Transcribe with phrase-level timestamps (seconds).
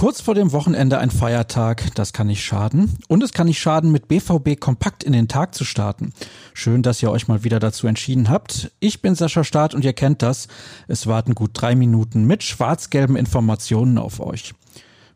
[0.00, 2.96] Kurz vor dem Wochenende ein Feiertag, das kann nicht schaden.
[3.06, 6.14] Und es kann nicht schaden, mit BVB kompakt in den Tag zu starten.
[6.54, 8.72] Schön, dass ihr euch mal wieder dazu entschieden habt.
[8.80, 10.48] Ich bin Sascha Staat und ihr kennt das.
[10.88, 14.54] Es warten gut drei Minuten mit schwarz-gelben Informationen auf euch.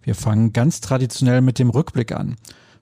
[0.03, 2.37] Wir fangen ganz traditionell mit dem Rückblick an.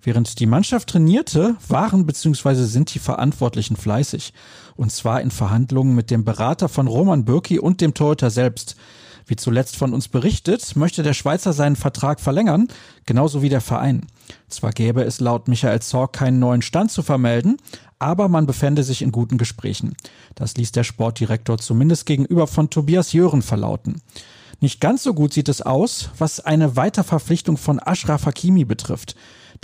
[0.05, 2.65] Während die Mannschaft trainierte, waren bzw.
[2.65, 4.33] sind die Verantwortlichen fleißig.
[4.75, 8.75] Und zwar in Verhandlungen mit dem Berater von Roman Bürki und dem Torhüter selbst.
[9.27, 12.67] Wie zuletzt von uns berichtet, möchte der Schweizer seinen Vertrag verlängern,
[13.07, 14.07] genauso wie der Verein.
[14.49, 17.59] Zwar gäbe es laut Michael Zorg keinen neuen Stand zu vermelden,
[18.01, 19.95] aber man befände sich in guten Gesprächen.
[20.35, 24.03] Das ließ der Sportdirektor zumindest gegenüber von Tobias Jören verlauten.
[24.61, 29.15] Nicht ganz so gut sieht es aus, was eine Weiterverpflichtung von Ashraf Hakimi betrifft.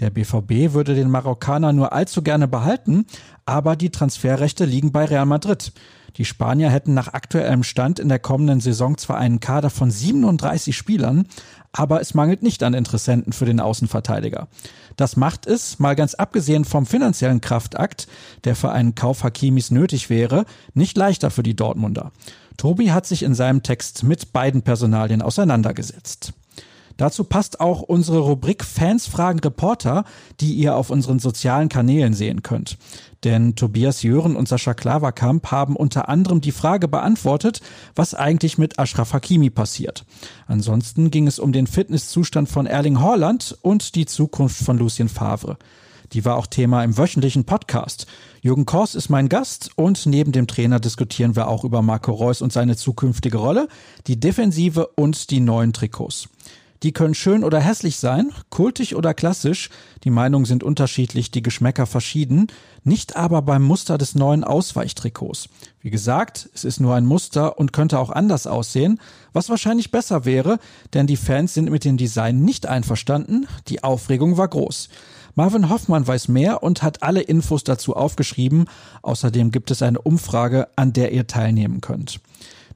[0.00, 3.06] Der BVB würde den Marokkaner nur allzu gerne behalten,
[3.46, 5.72] aber die Transferrechte liegen bei Real Madrid.
[6.16, 10.76] Die Spanier hätten nach aktuellem Stand in der kommenden Saison zwar einen Kader von 37
[10.76, 11.26] Spielern,
[11.72, 14.48] aber es mangelt nicht an Interessenten für den Außenverteidiger.
[14.96, 18.08] Das macht es, mal ganz abgesehen vom finanziellen Kraftakt,
[18.44, 22.12] der für einen Kauf Hakimis nötig wäre, nicht leichter für die Dortmunder.
[22.56, 26.32] Tobi hat sich in seinem Text mit beiden Personalien auseinandergesetzt.
[26.98, 30.04] Dazu passt auch unsere Rubrik Fans fragen Reporter,
[30.40, 32.76] die ihr auf unseren sozialen Kanälen sehen könnt.
[33.24, 37.60] Denn Tobias Jören und Sascha Klaverkamp haben unter anderem die Frage beantwortet,
[37.94, 40.04] was eigentlich mit Ashraf Hakimi passiert.
[40.48, 45.56] Ansonsten ging es um den Fitnesszustand von Erling Haaland und die Zukunft von Lucien Favre.
[46.12, 48.06] Die war auch Thema im wöchentlichen Podcast.
[48.40, 52.42] Jürgen Kors ist mein Gast und neben dem Trainer diskutieren wir auch über Marco Reus
[52.42, 53.68] und seine zukünftige Rolle,
[54.08, 56.28] die Defensive und die neuen Trikots.
[56.84, 59.68] Die können schön oder hässlich sein, kultig oder klassisch,
[60.04, 62.46] die Meinungen sind unterschiedlich, die Geschmäcker verschieden,
[62.84, 65.48] nicht aber beim Muster des neuen Ausweichtrikots.
[65.80, 69.00] Wie gesagt, es ist nur ein Muster und könnte auch anders aussehen,
[69.32, 70.60] was wahrscheinlich besser wäre,
[70.94, 74.88] denn die Fans sind mit dem Design nicht einverstanden, die Aufregung war groß.
[75.34, 78.64] Marvin Hoffmann weiß mehr und hat alle Infos dazu aufgeschrieben.
[79.02, 82.20] Außerdem gibt es eine Umfrage, an der ihr teilnehmen könnt.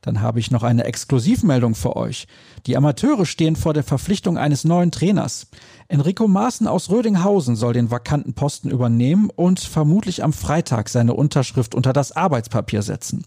[0.02, 2.26] Dann habe ich noch eine Exklusivmeldung für euch.
[2.66, 5.46] Die Amateure stehen vor der Verpflichtung eines neuen Trainers.
[5.86, 11.74] Enrico Maaßen aus Rödinghausen soll den vakanten Posten übernehmen und vermutlich am Freitag seine Unterschrift
[11.74, 13.24] unter das Arbeitspapier setzen.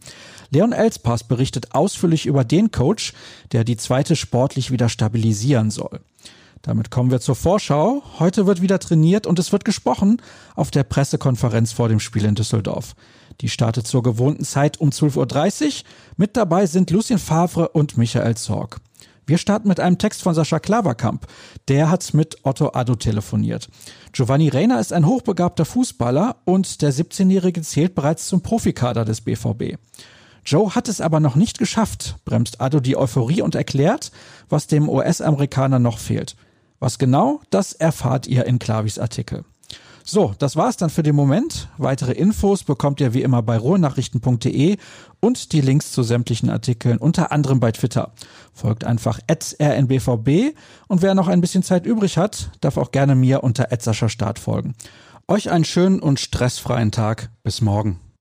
[0.50, 3.14] Leon Elspass berichtet ausführlich über den Coach,
[3.54, 6.02] der die zweite sportlich wieder stabilisieren soll.
[6.66, 8.02] Damit kommen wir zur Vorschau.
[8.18, 10.20] Heute wird wieder trainiert und es wird gesprochen
[10.56, 12.96] auf der Pressekonferenz vor dem Spiel in Düsseldorf.
[13.42, 15.72] Die startet zur gewohnten Zeit um 12.30 Uhr.
[16.18, 18.80] Mit dabei sind Lucien Favre und Michael Zorg.
[19.28, 21.28] Wir starten mit einem Text von Sascha Klaverkamp.
[21.68, 23.70] Der hat mit Otto Addo telefoniert.
[24.12, 29.78] Giovanni Reiner ist ein hochbegabter Fußballer und der 17-Jährige zählt bereits zum Profikader des BVB.
[30.44, 34.12] Joe hat es aber noch nicht geschafft, bremst Addo die Euphorie und erklärt,
[34.50, 36.36] was dem US-Amerikaner noch fehlt.
[36.86, 39.44] Was genau, das erfahrt ihr in Klavis Artikel.
[40.04, 41.68] So, das war's dann für den Moment.
[41.80, 44.78] Weitere Infos bekommt ihr wie immer bei ruhrnachrichten.de
[45.20, 48.12] und die Links zu sämtlichen Artikeln, unter anderem bei Twitter.
[48.54, 50.54] Folgt einfach rnbvb
[50.88, 54.76] und wer noch ein bisschen Zeit übrig hat, darf auch gerne mir unter Start folgen.
[55.28, 57.32] Euch einen schönen und stressfreien Tag.
[57.42, 58.00] Bis morgen.